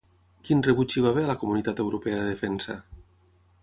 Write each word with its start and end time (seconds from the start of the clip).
Quin 0.47 0.63
rebuig 0.67 0.95
hi 0.95 1.03
va 1.05 1.11
haver 1.13 1.27
a 1.27 1.31
la 1.33 1.37
Comunitat 1.43 1.85
Europea 1.87 2.19
de 2.25 2.29
Defensa? 2.35 2.83